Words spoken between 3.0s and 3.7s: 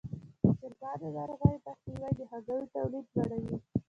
لوړوي.